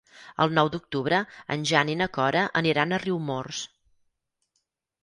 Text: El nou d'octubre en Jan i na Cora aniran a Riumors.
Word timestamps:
El 0.45 0.53
nou 0.59 0.69
d'octubre 0.75 1.19
en 1.57 1.67
Jan 1.73 1.91
i 1.95 1.99
na 2.01 2.09
Cora 2.17 2.43
aniran 2.63 2.91
a 2.91 3.01
Riumors. 3.07 3.63